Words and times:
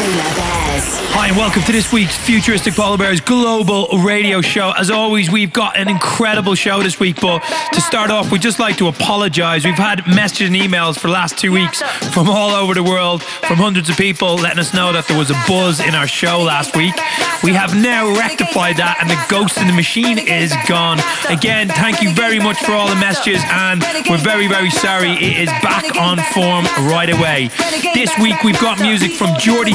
Hi, 0.00 1.26
and 1.26 1.36
welcome 1.36 1.62
to 1.62 1.72
this 1.72 1.92
week's 1.92 2.16
Futuristic 2.16 2.74
Polar 2.74 2.96
Bears 2.96 3.20
Global 3.20 3.88
Radio 3.98 4.40
Show. 4.40 4.72
As 4.78 4.92
always, 4.92 5.28
we've 5.28 5.52
got 5.52 5.76
an 5.76 5.88
incredible 5.88 6.54
show 6.54 6.80
this 6.84 7.00
week, 7.00 7.20
but 7.20 7.40
to 7.72 7.80
start 7.80 8.12
off, 8.12 8.30
we'd 8.30 8.40
just 8.40 8.60
like 8.60 8.76
to 8.76 8.86
apologize. 8.86 9.64
We've 9.64 9.74
had 9.74 10.06
messages 10.06 10.50
and 10.50 10.56
emails 10.56 10.96
for 10.96 11.08
the 11.08 11.14
last 11.14 11.36
two 11.36 11.50
weeks 11.50 11.82
from 12.14 12.28
all 12.30 12.50
over 12.50 12.74
the 12.74 12.84
world, 12.84 13.24
from 13.24 13.56
hundreds 13.56 13.90
of 13.90 13.96
people 13.96 14.36
letting 14.36 14.60
us 14.60 14.72
know 14.72 14.92
that 14.92 15.08
there 15.08 15.18
was 15.18 15.30
a 15.30 15.42
buzz 15.48 15.80
in 15.80 15.96
our 15.96 16.06
show 16.06 16.42
last 16.42 16.76
week. 16.76 16.94
We 17.42 17.52
have 17.54 17.74
now 17.74 18.14
rectified 18.16 18.76
that, 18.76 18.98
and 19.00 19.10
the 19.10 19.18
ghost 19.28 19.58
in 19.58 19.66
the 19.66 19.72
machine 19.72 20.18
is 20.18 20.54
gone. 20.68 21.00
Again, 21.28 21.68
thank 21.68 22.02
you 22.02 22.14
very 22.14 22.38
much 22.38 22.58
for 22.62 22.72
all 22.72 22.88
the 22.88 22.96
messages, 22.96 23.42
and 23.50 23.82
we're 24.08 24.22
very, 24.22 24.46
very 24.46 24.70
sorry. 24.70 25.10
It 25.10 25.48
is 25.48 25.50
back 25.58 25.96
on 25.96 26.18
form 26.30 26.66
right 26.86 27.10
away. 27.10 27.50
This 27.94 28.16
week, 28.22 28.44
we've 28.44 28.60
got 28.60 28.78
music 28.80 29.12
from 29.12 29.36
Jordy 29.40 29.74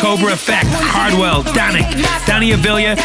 Cobra 0.00 0.32
Effect, 0.32 0.68
Hardwell, 0.72 1.44
Dannic, 1.52 1.84
Danny 2.24 2.52
Avila, 2.52 2.96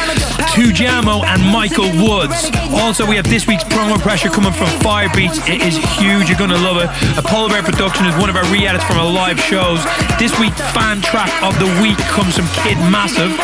Tujamo, 0.56 1.24
and 1.26 1.44
Michael 1.44 1.92
Woods. 2.00 2.50
Also, 2.72 3.06
we 3.06 3.16
have 3.18 3.28
this 3.28 3.46
week's 3.46 3.66
promo 3.66 4.00
pressure 4.00 4.30
coming 4.30 4.54
from 4.54 4.68
Firebeatz. 4.80 5.44
It 5.52 5.62
is 5.62 5.76
huge. 6.00 6.30
You're 6.30 6.40
going 6.40 6.56
to 6.56 6.58
love 6.58 6.78
it. 6.78 6.90
A 7.20 7.22
Polar 7.22 7.50
Bear 7.50 7.64
production 7.64 8.06
is 8.06 8.16
one 8.16 8.30
of 8.30 8.38
our 8.38 8.46
re-edits 8.52 8.86
from 8.86 8.98
our 8.98 9.12
live 9.12 9.40
shows. 9.40 9.84
This 10.18 10.32
week, 10.40 10.54
fan 10.72 11.02
track 11.02 11.32
of 11.44 11.60
the 11.60 11.68
week 11.84 11.98
comes 12.08 12.38
from 12.38 12.48
Kid 12.64 12.80
Massive. 12.88 13.36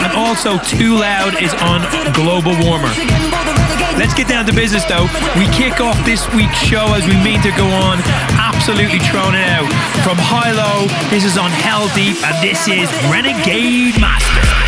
And 0.00 0.12
also, 0.14 0.56
Twoloud 0.70 1.42
is 1.42 1.52
on 1.66 1.82
Global 2.14 2.54
Warmer. 2.62 2.90
Let's 4.00 4.14
get 4.14 4.28
down 4.28 4.46
to 4.46 4.54
business 4.54 4.82
though. 4.84 5.04
We 5.36 5.44
kick 5.52 5.78
off 5.78 6.02
this 6.06 6.26
week's 6.32 6.56
show 6.56 6.94
as 6.94 7.06
we 7.06 7.16
mean 7.22 7.42
to 7.42 7.50
go 7.50 7.66
on, 7.66 8.00
absolutely 8.40 8.98
throwing 8.98 9.34
it 9.34 9.44
out. 9.44 9.68
From 10.02 10.16
Hi-Lo, 10.16 10.88
this 11.10 11.22
is 11.22 11.36
on 11.36 11.50
Heldeep, 11.50 12.16
and 12.24 12.34
this 12.42 12.66
is 12.66 12.88
Renegade 13.12 14.00
Mastah. 14.00 14.59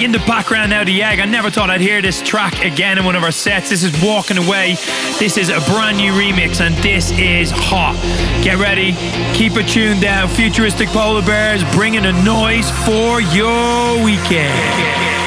In 0.00 0.12
the 0.12 0.18
background 0.20 0.70
now. 0.70 0.84
The 0.84 1.02
egg. 1.02 1.18
I 1.18 1.24
never 1.24 1.50
thought 1.50 1.70
I'd 1.70 1.80
hear 1.80 2.00
this 2.00 2.22
track 2.22 2.64
again 2.64 2.98
in 2.98 3.04
one 3.04 3.16
of 3.16 3.24
our 3.24 3.32
sets. 3.32 3.68
This 3.68 3.82
is 3.82 3.92
Walking 4.00 4.38
Away. 4.38 4.76
This 5.18 5.36
is 5.36 5.48
a 5.48 5.58
brand 5.72 5.96
new 5.96 6.12
remix, 6.12 6.60
and 6.60 6.74
this 6.76 7.10
is 7.10 7.50
hot. 7.50 7.96
Get 8.44 8.58
ready, 8.58 8.92
keep 9.34 9.56
it 9.56 9.66
tuned 9.66 10.00
down. 10.00 10.28
Futuristic 10.28 10.88
Polar 10.90 11.22
Bears 11.22 11.64
bringing 11.74 12.06
a 12.06 12.12
noise 12.22 12.70
for 12.86 13.20
your 13.20 14.04
weekend. 14.04 15.17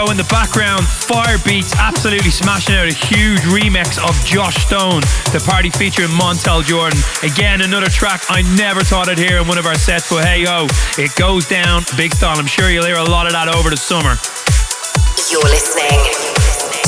Show. 0.00 0.10
In 0.10 0.16
the 0.16 0.28
background, 0.30 0.82
Firebeatz 0.82 1.76
absolutely 1.76 2.30
smashing 2.30 2.74
out 2.74 2.88
a 2.88 2.94
huge 2.94 3.40
remix 3.52 4.00
of 4.00 4.16
Joe 4.24 4.48
Stone, 4.50 5.02
the 5.32 5.42
party 5.44 5.68
featuring 5.70 6.10
Montell 6.10 6.62
Jordan. 6.62 6.98
Again, 7.22 7.60
another 7.60 7.88
track 7.88 8.22
I 8.28 8.42
never 8.56 8.80
thought 8.80 9.08
I'd 9.08 9.18
hear 9.18 9.38
in 9.38 9.48
one 9.48 9.58
of 9.58 9.66
our 9.66 9.74
sets, 9.76 10.08
but 10.08 10.24
hey 10.24 10.44
ho, 10.44 10.66
it 10.96 11.14
goes 11.16 11.46
down 11.46 11.82
big 11.96 12.14
style. 12.14 12.38
I'm 12.38 12.46
sure 12.46 12.70
you'll 12.70 12.86
hear 12.86 12.96
a 12.96 13.04
lot 13.04 13.26
of 13.26 13.32
that 13.32 13.48
over 13.52 13.68
the 13.68 13.76
summer. 13.76 14.16
You're 15.28 15.44
listening 15.44 16.00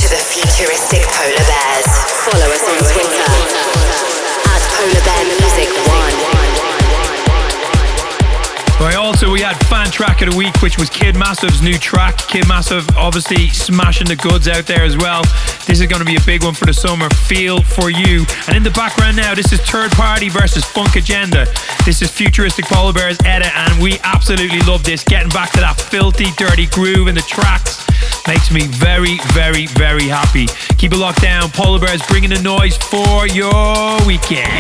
to 0.01 0.07
the 0.09 0.21
Futuristic 0.33 1.05
Polar 1.05 1.45
Bears. 1.45 1.91
Follow 2.25 2.49
us 2.49 2.65
on 2.65 2.81
Twitter 2.97 3.29
at 4.49 4.63
Polar 4.73 5.03
Bear 5.05 5.23
Music. 5.37 5.92
Right, 8.83 8.97
also 8.97 9.31
we 9.31 9.41
had 9.41 9.55
fan 9.69 9.93
track 9.93 10.23
of 10.23 10.33
the 10.33 10.37
week, 10.37 10.61
which 10.61 10.77
was 10.77 10.91
Kid 10.91 11.15
Massive's 11.15 11.63
new 11.63 11.79
track. 11.79 12.19
Kid 12.19 12.49
Massive 12.49 12.85
obviously 12.97 13.47
smashing 13.51 14.09
the 14.09 14.17
goods 14.17 14.49
out 14.49 14.67
there 14.67 14.83
as 14.83 14.97
well. 14.97 15.23
This 15.69 15.81
is 15.81 15.87
going 15.87 16.01
to 16.01 16.05
be 16.05 16.17
a 16.17 16.27
big 16.27 16.43
one 16.43 16.53
for 16.53 16.67
the 16.67 16.75
summer. 16.75 17.09
Feel 17.31 17.63
for 17.63 17.91
you. 17.91 18.27
And 18.49 18.57
in 18.57 18.65
the 18.65 18.73
background 18.75 19.17
now, 19.17 19.37
this 19.37 19.53
is 19.53 19.61
Third 19.61 19.93
Party 19.93 20.29
versus 20.29 20.65
Funkagenda. 20.65 21.47
This 21.85 22.03
is 22.03 22.11
Futuristic 22.11 22.65
Polar 22.65 22.93
Bears 22.93 23.19
edit, 23.25 23.55
and 23.55 23.81
we 23.81 24.01
absolutely 24.03 24.59
love 24.63 24.83
this. 24.83 25.05
Getting 25.05 25.31
back 25.31 25.53
to 25.53 25.61
that 25.61 25.81
filthy, 25.81 26.33
dirty 26.37 26.67
groove 26.67 27.07
in 27.07 27.15
the 27.15 27.23
tracks 27.23 27.87
makes 28.27 28.51
me 28.51 28.67
very, 28.67 29.19
very, 29.31 29.67
very 29.79 30.09
happy. 30.09 30.49
Keep 30.79 30.95
it 30.95 30.99
locked 30.99 31.23
down. 31.23 31.51
Polar 31.51 31.79
Bears 31.79 32.03
bringing 32.09 32.31
the 32.31 32.43
noise 32.43 32.77
for 32.79 33.29
your 33.29 34.05
weekend. 34.05 34.51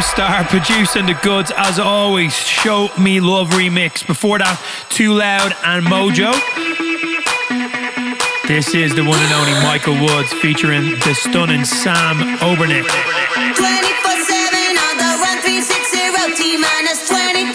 Staar 0.00 0.44
producing 0.48 1.06
the 1.06 1.18
goods 1.22 1.52
as 1.56 1.78
always. 1.78 2.34
Show 2.34 2.88
Me 2.98 3.20
Love 3.20 3.50
remix. 3.50 4.06
Before 4.06 4.38
that, 4.38 4.56
Twoloud 4.88 5.52
and 5.64 5.84
Mojjjo. 5.86 6.32
This 8.48 8.74
is 8.74 8.94
the 8.94 9.04
one 9.04 9.20
and 9.20 9.32
only 9.34 9.54
Michael 9.62 10.00
Woods 10.00 10.32
featuring 10.40 10.98
the 11.06 11.14
stunning 11.14 11.64
Sam 11.64 12.16
Obermik. 12.40 12.88
24 13.54 13.62
7 13.62 14.78
on 14.88 14.94
the 14.96 15.10
1360 15.20 16.34
T 16.34 16.56
minus 16.56 17.08
20. 17.08 17.49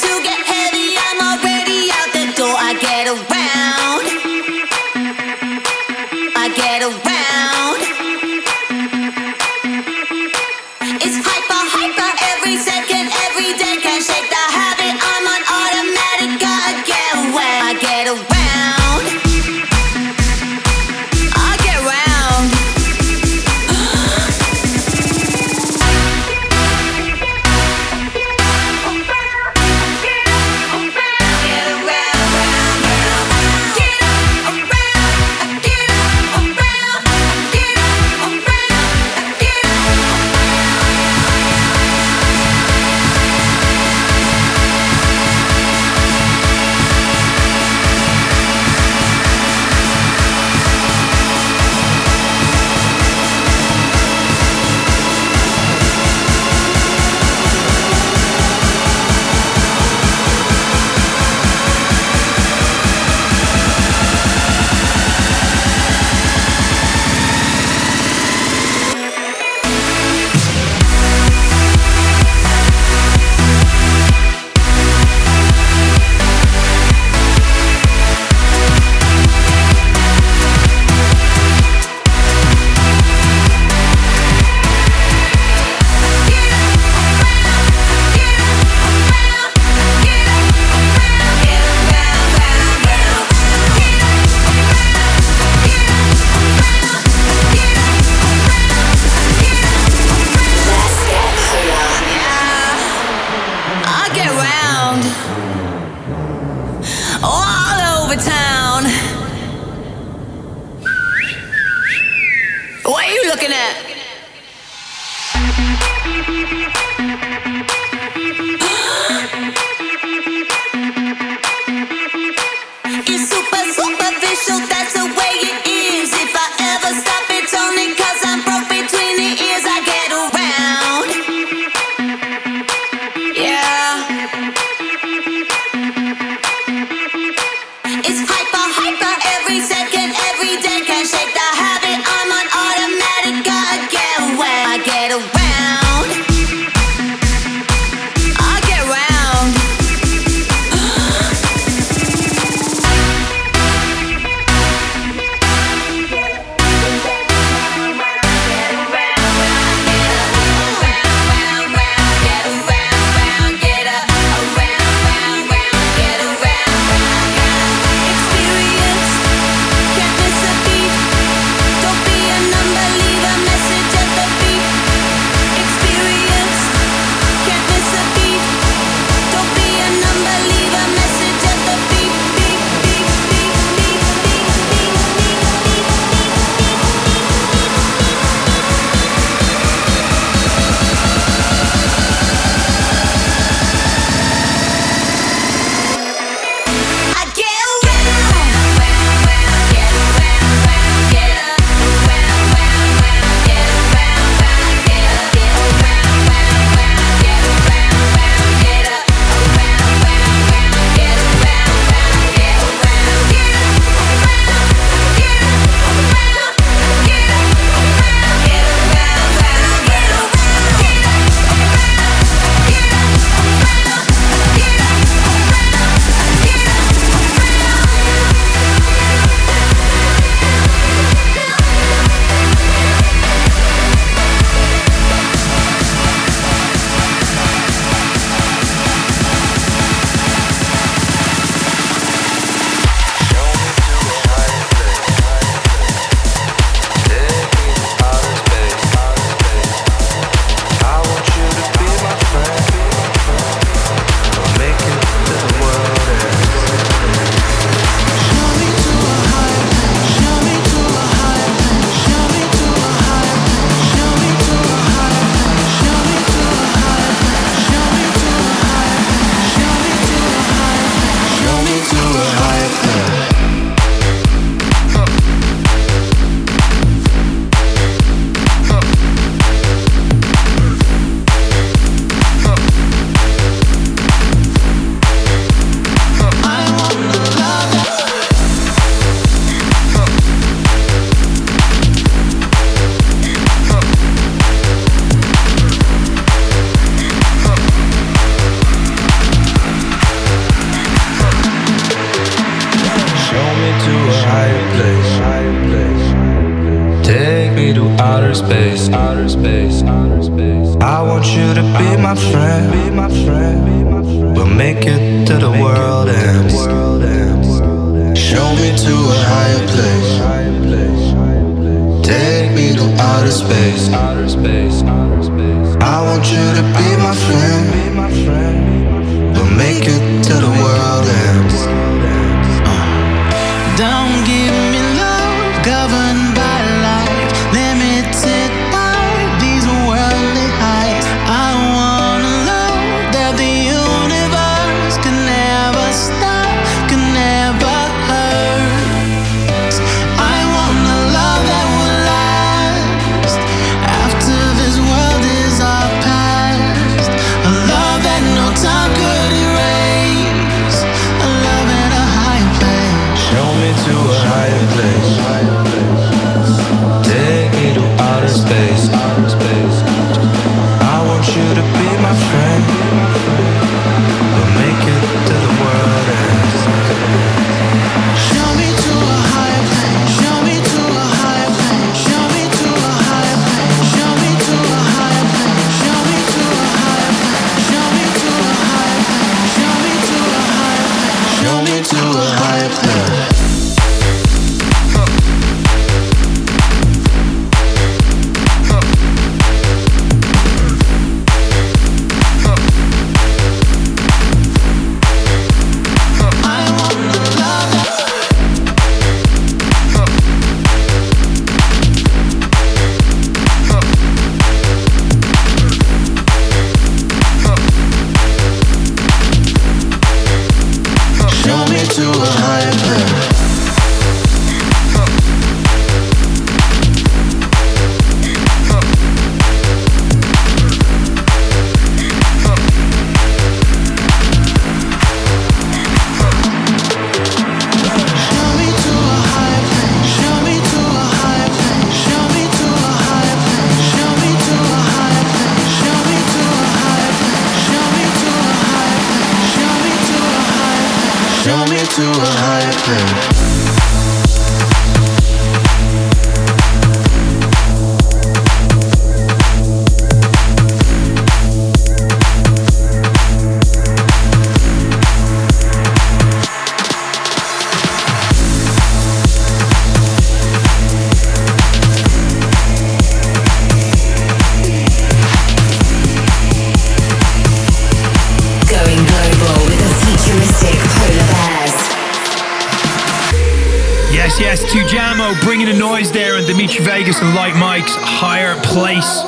Yes, 484.55 484.71
Tujamo 484.71 485.35
bringing 485.43 485.67
the 485.67 485.75
noise 485.75 486.15
there, 486.15 486.39
and 486.39 486.47
Dimitri 486.47 486.79
Vegas 486.79 487.19
and 487.19 487.35
Like 487.35 487.59
Mike's 487.59 487.91
higher 487.99 488.55
place. 488.63 489.19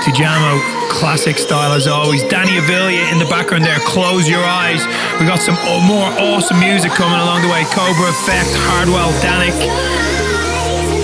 Tujamo, 0.00 0.56
classic 0.88 1.36
style 1.36 1.76
as 1.76 1.84
always. 1.84 2.24
Danny 2.32 2.56
Avila 2.56 2.88
in 3.12 3.20
the 3.20 3.28
background 3.28 3.68
there, 3.68 3.76
close 3.84 4.24
your 4.24 4.40
eyes. 4.40 4.80
We 5.20 5.28
got 5.28 5.44
some 5.44 5.60
more 5.84 6.08
awesome 6.32 6.56
music 6.56 6.96
coming 6.96 7.20
along 7.20 7.44
the 7.44 7.52
way. 7.52 7.68
Cobra 7.68 8.08
Effect, 8.08 8.48
Hardwell, 8.64 9.12
Dannic. 9.20 9.52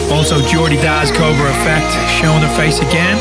Also, 0.08 0.40
Jordy 0.48 0.80
Dazz 0.80 1.12
Cobra 1.12 1.52
Effect 1.60 1.92
showing 2.08 2.40
their 2.40 2.56
face 2.56 2.80
again. 2.80 3.20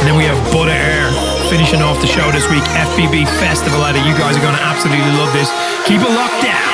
And 0.00 0.08
then 0.08 0.16
we 0.16 0.24
have 0.24 0.40
Buddha 0.48 0.72
Air 0.72 1.12
finishing 1.52 1.84
off 1.84 2.00
the 2.00 2.08
show 2.08 2.24
this 2.32 2.48
week, 2.48 2.64
FPB 2.72 3.28
Festival 3.36 3.84
Edit. 3.84 4.00
You 4.08 4.16
guys 4.16 4.32
are 4.32 4.40
going 4.40 4.56
to 4.56 4.64
absolutely 4.64 5.12
love 5.20 5.28
this. 5.36 5.52
Keep 5.84 6.00
it 6.00 6.08
locked 6.08 6.40
down. 6.40 6.69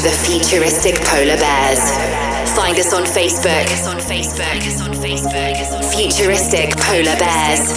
the 0.00 0.10
futuristic 0.10 0.94
polar 1.06 1.36
bears. 1.36 1.80
Find 2.54 2.78
us 2.78 2.92
on 2.92 3.04
Facebook. 3.04 3.66
Futuristic 5.92 6.76
polar 6.76 7.16
bears. 7.18 7.72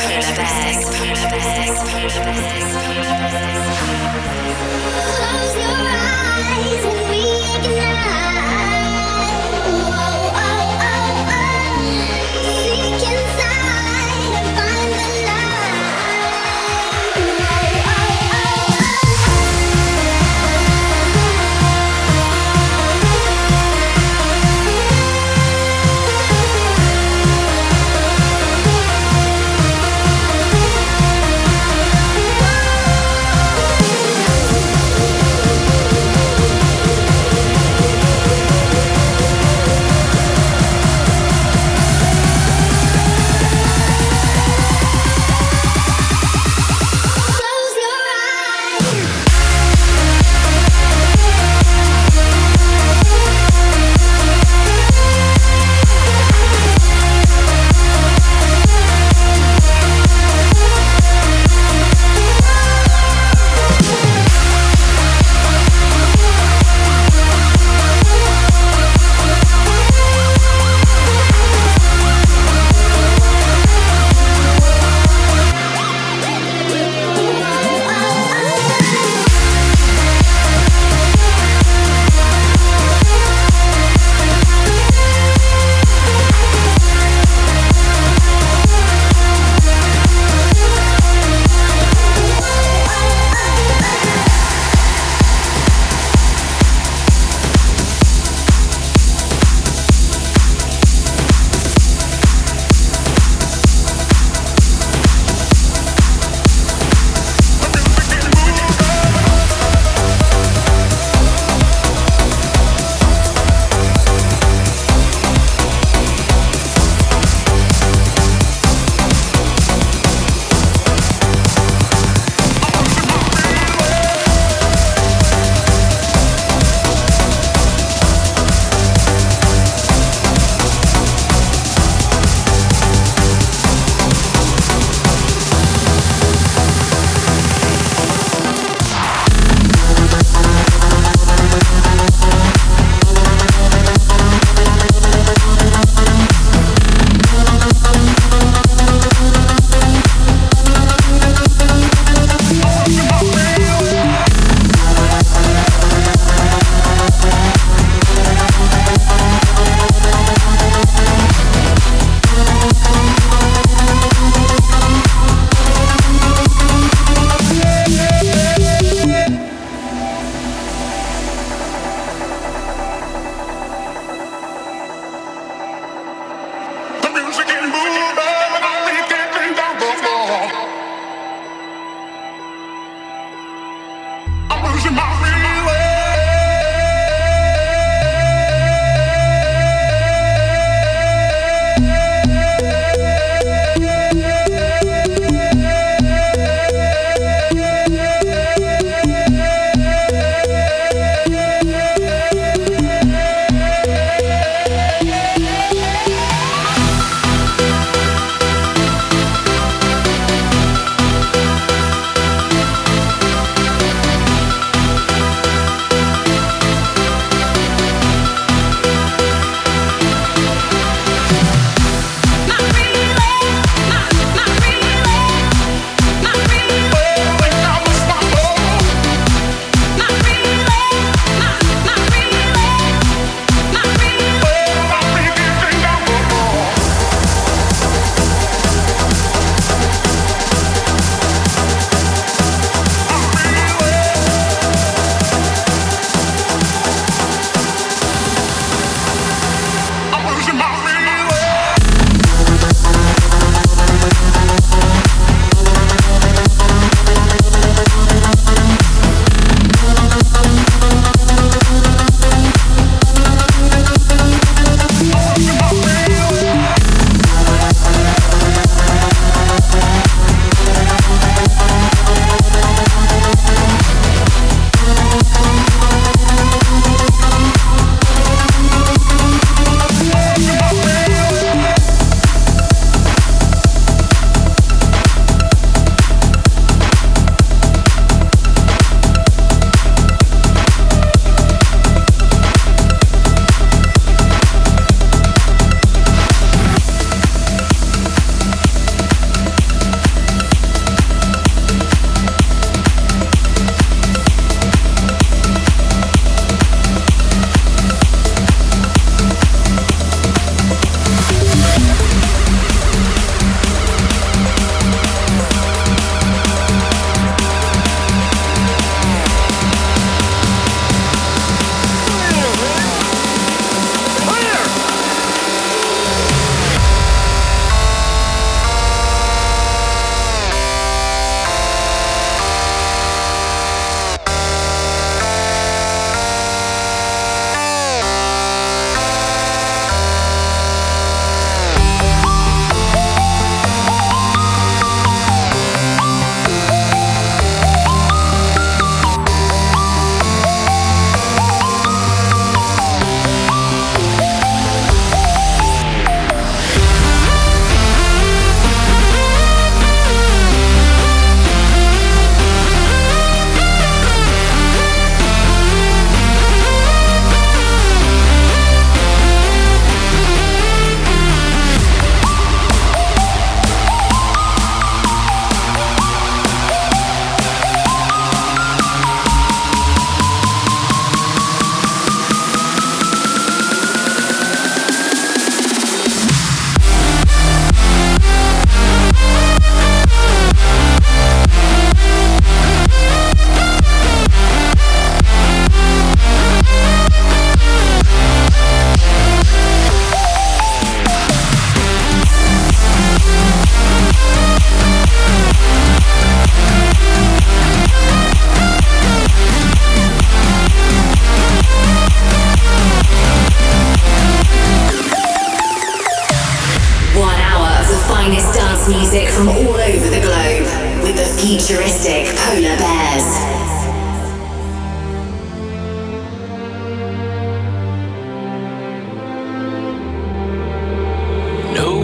finest 418.11 418.53
dance 418.53 418.89
music 418.89 419.29
from 419.29 419.47
all 419.47 419.79
over 419.87 420.09
the 420.15 420.21
globe 420.27 420.67
with 421.03 421.15
the 421.15 421.27
futuristic 421.39 422.27
Polar 422.35 422.77
Bears. 422.77 423.51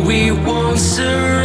we 0.08 0.32
won't 0.32 0.80
surrender. 0.80 1.37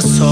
corazón. 0.00 0.27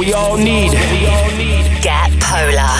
we 0.00 0.14
all 0.14 0.38
need. 0.38 0.72
Get 1.82 2.10
polar. 2.20 2.79